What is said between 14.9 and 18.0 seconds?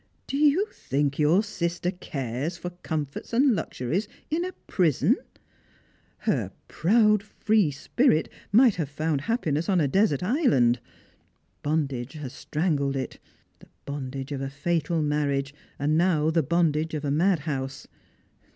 marriage— and now the bondage of a madhouse.